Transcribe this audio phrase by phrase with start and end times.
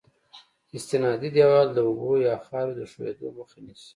[0.75, 3.89] استنادي دیوال د اوبو یا خاورې د ښوېدلو مخه نیسي